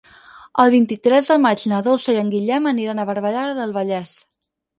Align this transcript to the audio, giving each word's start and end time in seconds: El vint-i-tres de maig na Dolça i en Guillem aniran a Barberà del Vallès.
El 0.61 0.71
vint-i-tres 0.75 1.29
de 1.31 1.37
maig 1.43 1.65
na 1.73 1.81
Dolça 1.89 2.15
i 2.15 2.19
en 2.23 2.33
Guillem 2.35 2.71
aniran 2.73 3.03
a 3.05 3.07
Barberà 3.11 3.45
del 3.61 3.77
Vallès. 3.79 4.17